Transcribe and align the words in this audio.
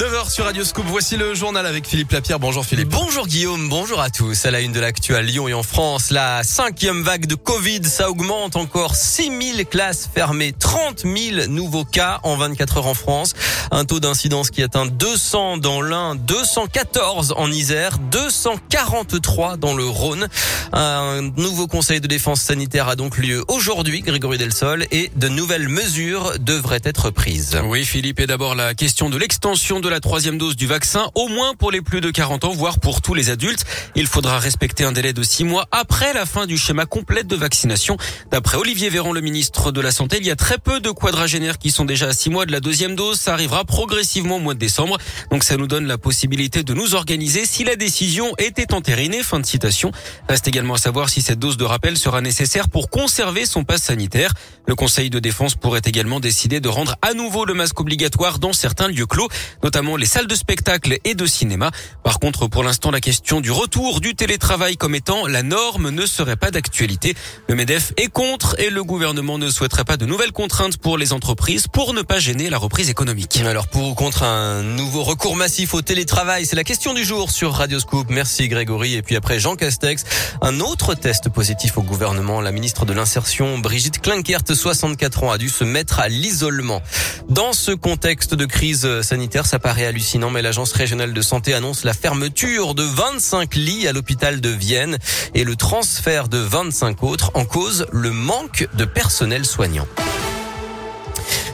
9h 0.00 0.32
sur 0.32 0.46
Radio 0.46 0.64
Scoop. 0.64 0.86
Voici 0.86 1.18
le 1.18 1.34
journal 1.34 1.66
avec 1.66 1.86
Philippe 1.86 2.12
Lapierre. 2.12 2.38
Bonjour 2.40 2.64
Philippe. 2.64 2.88
Bonjour 2.88 3.26
Guillaume, 3.26 3.68
bonjour 3.68 4.00
à 4.00 4.08
tous. 4.08 4.46
À 4.46 4.50
la 4.50 4.62
une 4.62 4.72
de 4.72 4.80
l'actu 4.80 5.14
à 5.14 5.20
Lyon 5.20 5.46
et 5.46 5.52
en 5.52 5.62
France, 5.62 6.10
la 6.10 6.42
cinquième 6.42 7.02
vague 7.02 7.26
de 7.26 7.34
Covid, 7.34 7.84
ça 7.84 8.08
augmente 8.08 8.56
encore 8.56 8.94
6000 8.94 9.66
classes 9.66 10.08
fermées, 10.14 10.54
30 10.58 11.00
000 11.00 11.48
nouveaux 11.48 11.84
cas 11.84 12.18
en 12.22 12.36
24 12.36 12.78
heures 12.78 12.86
en 12.86 12.94
France. 12.94 13.34
Un 13.70 13.84
taux 13.84 14.00
d'incidence 14.00 14.48
qui 14.48 14.62
atteint 14.62 14.86
200 14.86 15.58
dans 15.58 15.82
l'Ain, 15.82 16.14
214 16.14 17.34
en 17.36 17.52
Isère, 17.52 17.98
243 17.98 19.58
dans 19.58 19.74
le 19.74 19.84
Rhône. 19.84 20.28
Un 20.72 21.20
nouveau 21.36 21.66
conseil 21.66 22.00
de 22.00 22.06
défense 22.06 22.40
sanitaire 22.40 22.88
a 22.88 22.96
donc 22.96 23.18
lieu 23.18 23.44
aujourd'hui, 23.48 24.00
Grégory 24.00 24.38
Delsol, 24.38 24.86
et 24.92 25.10
de 25.16 25.28
nouvelles 25.28 25.68
mesures 25.68 26.32
devraient 26.38 26.80
être 26.84 27.10
prises. 27.10 27.60
Oui 27.66 27.84
Philippe, 27.84 28.20
et 28.20 28.26
d'abord 28.26 28.54
la 28.54 28.72
question 28.72 29.10
de 29.10 29.18
l'extension 29.18 29.80
de 29.80 29.89
la 29.90 30.00
troisième 30.00 30.38
dose 30.38 30.56
du 30.56 30.66
vaccin, 30.66 31.10
au 31.14 31.28
moins 31.28 31.54
pour 31.54 31.70
les 31.70 31.82
plus 31.82 32.00
de 32.00 32.10
40 32.10 32.44
ans, 32.44 32.52
voire 32.52 32.78
pour 32.78 33.02
tous 33.02 33.14
les 33.14 33.28
adultes. 33.28 33.64
Il 33.96 34.06
faudra 34.06 34.38
respecter 34.38 34.84
un 34.84 34.92
délai 34.92 35.12
de 35.12 35.22
six 35.22 35.44
mois 35.44 35.66
après 35.72 36.12
la 36.12 36.24
fin 36.24 36.46
du 36.46 36.56
schéma 36.56 36.86
complet 36.86 37.24
de 37.24 37.36
vaccination. 37.36 37.96
D'après 38.30 38.56
Olivier 38.56 38.88
Véran, 38.88 39.12
le 39.12 39.20
ministre 39.20 39.72
de 39.72 39.80
la 39.80 39.90
Santé, 39.90 40.18
il 40.20 40.26
y 40.26 40.30
a 40.30 40.36
très 40.36 40.58
peu 40.58 40.80
de 40.80 40.90
quadragénaires 40.90 41.58
qui 41.58 41.70
sont 41.70 41.84
déjà 41.84 42.06
à 42.08 42.12
six 42.12 42.30
mois 42.30 42.46
de 42.46 42.52
la 42.52 42.60
deuxième 42.60 42.94
dose. 42.94 43.18
Ça 43.18 43.32
arrivera 43.32 43.64
progressivement 43.64 44.36
au 44.36 44.40
mois 44.40 44.54
de 44.54 44.60
décembre. 44.60 44.98
Donc 45.30 45.42
ça 45.42 45.56
nous 45.56 45.66
donne 45.66 45.86
la 45.86 45.98
possibilité 45.98 46.62
de 46.62 46.72
nous 46.72 46.94
organiser 46.94 47.44
si 47.44 47.64
la 47.64 47.74
décision 47.74 48.32
était 48.38 48.72
entérinée. 48.72 49.22
Fin 49.24 49.40
de 49.40 49.46
citation. 49.46 49.90
Reste 50.28 50.46
également 50.46 50.74
à 50.74 50.78
savoir 50.78 51.08
si 51.08 51.20
cette 51.20 51.38
dose 51.40 51.56
de 51.56 51.64
rappel 51.64 51.96
sera 51.96 52.20
nécessaire 52.20 52.68
pour 52.68 52.90
conserver 52.90 53.44
son 53.44 53.64
passe 53.64 53.82
sanitaire. 53.82 54.32
Le 54.66 54.76
Conseil 54.76 55.10
de 55.10 55.18
défense 55.18 55.56
pourrait 55.56 55.82
également 55.84 56.20
décider 56.20 56.60
de 56.60 56.68
rendre 56.68 56.94
à 57.02 57.12
nouveau 57.12 57.44
le 57.44 57.54
masque 57.54 57.80
obligatoire 57.80 58.38
dans 58.38 58.52
certains 58.52 58.86
lieux 58.86 59.06
clos, 59.06 59.28
notamment 59.64 59.79
les 59.80 60.06
salles 60.06 60.26
de 60.26 60.34
spectacle 60.34 60.98
et 61.04 61.14
de 61.14 61.26
cinéma. 61.26 61.70
Par 62.02 62.18
contre, 62.18 62.48
pour 62.48 62.62
l'instant, 62.62 62.90
la 62.90 63.00
question 63.00 63.40
du 63.40 63.50
retour 63.50 64.00
du 64.00 64.14
télétravail 64.14 64.76
comme 64.76 64.94
étant 64.94 65.26
la 65.26 65.42
norme 65.42 65.90
ne 65.90 66.06
serait 66.06 66.36
pas 66.36 66.50
d'actualité. 66.50 67.14
Le 67.48 67.54
MEDEF 67.54 67.92
est 67.96 68.08
contre 68.08 68.58
et 68.58 68.70
le 68.70 68.84
gouvernement 68.84 69.38
ne 69.38 69.48
souhaiterait 69.48 69.84
pas 69.84 69.96
de 69.96 70.06
nouvelles 70.06 70.32
contraintes 70.32 70.76
pour 70.76 70.98
les 70.98 71.12
entreprises 71.12 71.66
pour 71.66 71.94
ne 71.94 72.02
pas 72.02 72.18
gêner 72.18 72.50
la 72.50 72.58
reprise 72.58 72.90
économique. 72.90 73.40
Alors 73.44 73.68
pour 73.68 73.88
ou 73.88 73.94
contre 73.94 74.22
un 74.22 74.62
nouveau 74.62 75.02
recours 75.02 75.36
massif 75.36 75.72
au 75.72 75.82
télétravail, 75.82 76.46
c'est 76.46 76.56
la 76.56 76.64
question 76.64 76.92
du 76.92 77.04
jour 77.04 77.30
sur 77.30 77.52
Radio 77.52 77.80
Scoop. 77.80 78.08
Merci 78.10 78.48
Grégory. 78.48 78.94
Et 78.94 79.02
puis 79.02 79.16
après 79.16 79.38
Jean 79.38 79.56
Castex, 79.56 80.04
un 80.42 80.60
autre 80.60 80.94
test 80.94 81.28
positif 81.28 81.78
au 81.78 81.82
gouvernement. 81.82 82.40
La 82.40 82.52
ministre 82.52 82.84
de 82.84 82.92
l'Insertion, 82.92 83.58
Brigitte 83.58 84.00
Klinkert, 84.00 84.42
64 84.52 85.24
ans, 85.24 85.30
a 85.30 85.38
dû 85.38 85.48
se 85.48 85.64
mettre 85.64 86.00
à 86.00 86.08
l'isolement. 86.08 86.82
Dans 87.28 87.52
ce 87.52 87.70
contexte 87.70 88.34
de 88.34 88.44
crise 88.44 89.00
sanitaire, 89.02 89.46
ça 89.46 89.59
paraît 89.60 89.86
hallucinant, 89.86 90.30
mais 90.30 90.42
l'Agence 90.42 90.72
régionale 90.72 91.12
de 91.12 91.22
santé 91.22 91.54
annonce 91.54 91.84
la 91.84 91.92
fermeture 91.92 92.74
de 92.74 92.82
25 92.82 93.54
lits 93.54 93.86
à 93.86 93.92
l'hôpital 93.92 94.40
de 94.40 94.48
Vienne 94.48 94.98
et 95.34 95.44
le 95.44 95.54
transfert 95.54 96.28
de 96.28 96.38
25 96.38 97.02
autres 97.02 97.30
en 97.34 97.44
cause 97.44 97.86
le 97.92 98.10
manque 98.10 98.68
de 98.74 98.84
personnel 98.84 99.44
soignant. 99.44 99.86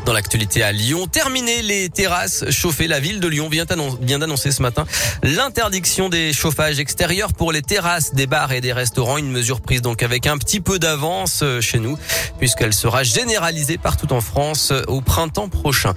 Dans 0.06 0.12
l'actualité 0.12 0.62
à 0.62 0.70
Lyon, 0.70 1.08
terminer 1.08 1.62
les 1.62 1.88
terrasses 1.88 2.48
chauffées. 2.50 2.86
La 2.86 3.00
ville 3.00 3.18
de 3.18 3.26
Lyon 3.26 3.48
vient, 3.48 3.64
d'annoncer 3.64 4.52
ce 4.52 4.62
matin 4.62 4.86
l'interdiction 5.24 6.08
des 6.08 6.32
chauffages 6.32 6.78
extérieurs 6.78 7.32
pour 7.32 7.50
les 7.50 7.60
terrasses 7.60 8.14
des 8.14 8.28
bars 8.28 8.52
et 8.52 8.60
des 8.60 8.72
restaurants. 8.72 9.18
Une 9.18 9.32
mesure 9.32 9.60
prise 9.60 9.82
donc 9.82 10.04
avec 10.04 10.28
un 10.28 10.38
petit 10.38 10.60
peu 10.60 10.78
d'avance 10.78 11.40
euh, 11.42 11.60
chez 11.60 11.80
nous, 11.80 11.98
puisqu'elle 12.38 12.72
sera 12.72 13.02
généralisée 13.02 13.78
partout 13.78 14.12
en 14.12 14.20
France 14.20 14.70
euh, 14.70 14.84
au 14.86 15.00
printemps 15.00 15.48
prochain. 15.48 15.92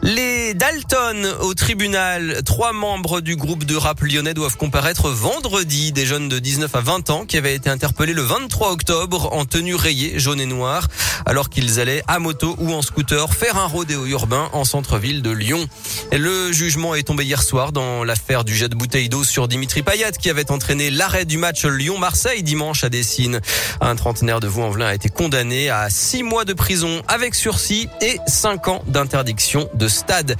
Les 0.00 0.54
Dalton 0.54 1.26
au 1.42 1.52
tribunal. 1.52 2.40
Trois 2.46 2.72
membres 2.72 3.20
du 3.20 3.36
groupe 3.36 3.64
de 3.64 3.76
rap 3.76 4.00
lyonnais 4.00 4.32
doivent 4.32 4.56
comparaître 4.56 5.10
vendredi. 5.10 5.92
Des 5.92 6.06
jeunes 6.06 6.30
de 6.30 6.38
19 6.38 6.74
à 6.74 6.80
20 6.80 7.10
ans 7.10 7.24
qui 7.26 7.36
avaient 7.36 7.54
été 7.54 7.68
interpellés 7.68 8.14
le 8.14 8.22
23 8.22 8.72
octobre 8.72 9.34
en 9.34 9.44
tenue 9.44 9.74
rayée 9.74 10.18
jaune 10.18 10.40
et 10.40 10.46
noire 10.46 10.88
alors 11.26 11.50
qu'ils 11.50 11.78
allaient 11.80 12.02
à 12.08 12.18
moto 12.18 12.56
ou 12.58 12.72
en 12.72 12.82
scooter 12.82 13.34
faire 13.34 13.49
un 13.56 13.66
rodéo 13.66 14.06
urbain 14.06 14.48
en 14.52 14.64
centre-ville 14.64 15.22
de 15.22 15.30
Lyon. 15.30 15.66
le 16.12 16.52
jugement 16.52 16.94
est 16.94 17.02
tombé 17.02 17.24
hier 17.24 17.42
soir 17.42 17.72
dans 17.72 18.04
l'affaire 18.04 18.44
du 18.44 18.54
jet 18.54 18.68
de 18.68 18.74
bouteille 18.74 19.08
d'eau 19.08 19.24
sur 19.24 19.48
Dimitri 19.48 19.82
Payet 19.82 20.12
qui 20.20 20.30
avait 20.30 20.50
entraîné 20.50 20.90
l'arrêt 20.90 21.24
du 21.24 21.38
match 21.38 21.64
Lyon-Marseille 21.64 22.42
dimanche 22.42 22.84
à 22.84 22.88
Dessine. 22.88 23.40
Un 23.80 23.96
trentenaire 23.96 24.40
de 24.40 24.46
Vaux-en-Velin 24.46 24.86
a 24.86 24.94
été 24.94 25.08
condamné 25.08 25.70
à 25.70 25.90
six 25.90 26.22
mois 26.22 26.44
de 26.44 26.52
prison 26.52 27.02
avec 27.08 27.34
sursis 27.34 27.88
et 28.00 28.18
cinq 28.26 28.68
ans 28.68 28.82
d'interdiction 28.86 29.68
de 29.74 29.88
stade. 29.88 30.36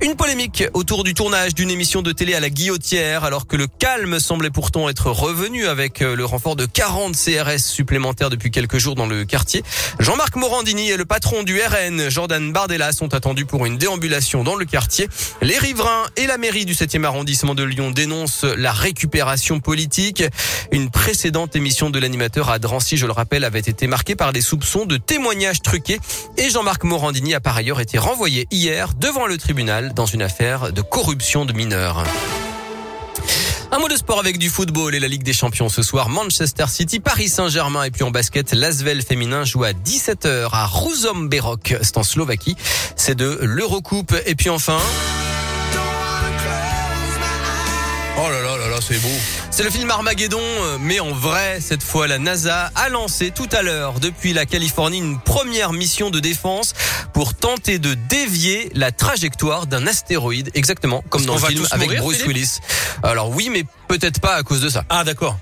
Une 0.00 0.14
polémique 0.14 0.64
autour 0.74 1.04
du 1.04 1.14
tournage 1.14 1.54
d'une 1.54 1.70
émission 1.70 2.02
de 2.02 2.12
télé 2.12 2.34
à 2.34 2.40
la 2.40 2.50
Guillotière 2.50 3.24
alors 3.24 3.46
que 3.46 3.56
le 3.56 3.66
calme 3.66 4.20
semblait 4.20 4.50
pourtant 4.50 4.88
être 4.88 5.10
revenu 5.10 5.66
avec 5.66 6.00
le 6.00 6.24
renfort 6.24 6.56
de 6.56 6.66
40 6.66 7.14
CRS 7.16 7.58
supplémentaires 7.58 8.30
depuis 8.30 8.50
quelques 8.50 8.78
jours 8.78 8.94
dans 8.94 9.06
le 9.06 9.24
quartier. 9.24 9.62
Jean-Marc 9.98 10.36
Morandini 10.36 10.90
est 10.90 10.96
le 10.96 11.04
patron 11.04 11.42
du 11.42 11.60
RN. 11.60 12.08
Jordan 12.08 12.47
Bardella 12.52 12.92
sont 12.92 13.14
attendus 13.14 13.46
pour 13.46 13.66
une 13.66 13.78
déambulation 13.78 14.44
dans 14.44 14.54
le 14.54 14.64
quartier. 14.64 15.08
Les 15.42 15.58
riverains 15.58 16.06
et 16.16 16.26
la 16.26 16.38
mairie 16.38 16.64
du 16.64 16.74
7e 16.74 17.04
arrondissement 17.04 17.54
de 17.54 17.62
Lyon 17.62 17.90
dénoncent 17.90 18.44
la 18.44 18.72
récupération 18.72 19.60
politique. 19.60 20.24
Une 20.72 20.90
précédente 20.90 21.56
émission 21.56 21.90
de 21.90 21.98
l'animateur 21.98 22.50
à 22.50 22.58
Drancy, 22.58 22.96
je 22.96 23.06
le 23.06 23.12
rappelle, 23.12 23.44
avait 23.44 23.58
été 23.60 23.86
marquée 23.86 24.16
par 24.16 24.32
des 24.32 24.40
soupçons 24.40 24.86
de 24.86 24.96
témoignages 24.96 25.62
truqués 25.62 26.00
et 26.36 26.50
Jean-Marc 26.50 26.84
Morandini 26.84 27.34
a 27.34 27.40
par 27.40 27.56
ailleurs 27.56 27.80
été 27.80 27.98
renvoyé 27.98 28.46
hier 28.50 28.94
devant 28.94 29.26
le 29.26 29.36
tribunal 29.38 29.94
dans 29.94 30.06
une 30.06 30.22
affaire 30.22 30.72
de 30.72 30.82
corruption 30.82 31.44
de 31.44 31.52
mineurs. 31.52 32.04
Un 33.70 33.78
mot 33.78 33.88
de 33.88 33.96
sport 33.96 34.18
avec 34.18 34.38
du 34.38 34.48
football 34.48 34.94
et 34.94 34.98
la 34.98 35.08
Ligue 35.08 35.22
des 35.22 35.34
Champions 35.34 35.68
ce 35.68 35.82
soir. 35.82 36.08
Manchester 36.08 36.64
City, 36.68 37.00
Paris 37.00 37.28
Saint-Germain 37.28 37.84
et 37.84 37.90
puis 37.90 38.02
en 38.02 38.10
basket, 38.10 38.54
l'Asvel 38.54 39.02
féminin 39.02 39.44
joue 39.44 39.62
à 39.62 39.72
17h 39.72 40.48
à 40.52 40.66
Ruzomberok, 40.66 41.76
c'est 41.82 41.98
en 41.98 42.02
Slovaquie. 42.02 42.56
C'est 42.96 43.14
de 43.14 43.38
l'Eurocoupe. 43.42 44.14
Et 44.24 44.34
puis 44.34 44.48
enfin... 44.48 44.78
Oh 48.16 48.30
là 48.30 48.42
là 48.42 48.56
là 48.56 48.68
là, 48.68 48.78
c'est 48.80 49.00
beau. 49.00 49.08
C'est 49.58 49.64
le 49.64 49.70
film 49.70 49.90
Armageddon, 49.90 50.38
euh, 50.40 50.78
mais 50.80 51.00
en 51.00 51.10
vrai, 51.10 51.58
cette 51.60 51.82
fois, 51.82 52.06
la 52.06 52.20
NASA 52.20 52.70
a 52.76 52.88
lancé 52.90 53.32
tout 53.32 53.48
à 53.50 53.62
l'heure, 53.62 53.98
depuis 53.98 54.32
la 54.32 54.46
Californie, 54.46 54.98
une 54.98 55.18
première 55.18 55.72
mission 55.72 56.10
de 56.10 56.20
défense 56.20 56.74
pour 57.12 57.34
tenter 57.34 57.80
de 57.80 57.94
dévier 57.94 58.70
la 58.74 58.92
trajectoire 58.92 59.66
d'un 59.66 59.88
astéroïde, 59.88 60.52
exactement 60.54 61.02
comme 61.08 61.26
dans 61.26 61.34
le 61.34 61.40
film 61.40 61.66
avec 61.72 61.98
Bruce 61.98 62.24
Willis. 62.24 62.60
Alors 63.02 63.30
oui, 63.30 63.50
mais 63.50 63.64
peut-être 63.88 64.20
pas 64.20 64.36
à 64.36 64.44
cause 64.44 64.60
de 64.60 64.68
ça. 64.68 64.84
Ah 64.90 65.02
d'accord. 65.02 65.36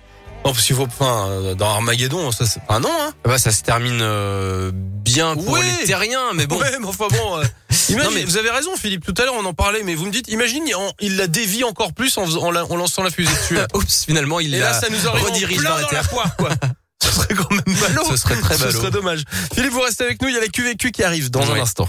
Non, 0.47 0.53
parce 0.53 0.65
qu'il 0.65 0.77
faut, 0.77 0.87
enfin, 0.87 1.27
euh, 1.29 1.55
dans 1.55 1.69
Armageddon, 1.69 2.33
ça, 2.33 2.47
c'est 2.47 2.61
un 2.71 2.81
non, 2.81 2.89
hein. 2.99 3.13
Bah, 3.23 3.37
ça 3.37 3.51
se 3.51 3.65
termine 3.65 3.99
euh, 4.01 4.71
bien 4.73 5.37
pour 5.37 5.59
les 5.59 5.85
terriens, 5.85 6.33
mais 6.35 6.47
bon. 6.47 6.57
Ouais, 6.61 6.79
mais 6.81 6.87
enfin 6.87 7.09
bon. 7.11 7.43
Non, 7.91 8.11
mais 8.13 8.25
vous 8.25 8.37
avez 8.37 8.51
raison, 8.51 8.77
Philippe. 8.77 9.05
Tout 9.05 9.15
à 9.19 9.25
l'heure, 9.25 9.35
on 9.35 9.45
en 9.45 9.55
parlait, 9.55 9.83
mais 9.83 9.95
vous 9.95 10.07
me 10.07 10.11
dites, 10.11 10.29
imagine, 10.29 10.65
il 11.01 11.17
la 11.17 11.27
dévie 11.27 11.65
encore 11.65 11.93
plus 11.93 12.17
en, 12.19 12.25
en, 12.37 12.77
lançant 12.77 13.03
la 13.03 13.11
fusée 13.11 13.35
dessus. 13.35 13.59
Oups, 13.75 14.05
finalement, 14.05 14.41
il 14.41 14.55
Et 14.55 14.59
la 14.59 14.73
là, 14.73 14.81
ça 14.81 14.89
nous 14.89 15.25
redirige 15.25 15.63
la 15.63 15.85
terre. 15.85 16.09
quoi. 16.09 16.25
Ce 17.03 17.13
serait 17.13 17.35
quand 17.35 17.51
même 17.51 17.77
ballot. 17.81 18.05
Ce 18.11 18.17
serait 18.17 18.37
très 18.37 18.57
ballot. 18.57 18.73
Ce 18.73 18.79
serait 18.79 18.91
dommage. 18.91 19.23
Philippe, 19.55 19.73
vous 19.73 19.81
restez 19.81 20.05
avec 20.05 20.21
nous. 20.23 20.29
Il 20.29 20.35
y 20.35 20.39
a 20.39 20.41
la 20.41 20.49
QVQ 20.49 20.91
qui 20.91 21.05
arrive 21.05 21.31
dans 21.31 21.51
un 21.51 21.61
instant. 21.61 21.89